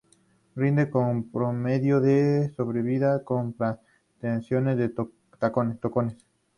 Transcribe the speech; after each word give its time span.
Rinde 0.55 0.85
bien 0.85 1.09
en 1.09 1.31
promedio 1.31 2.01
de 2.01 2.51
sobrevida 2.57 3.23
con 3.23 3.53
plantaciones 3.53 4.75
de 4.75 4.89
tocones. 4.89 6.17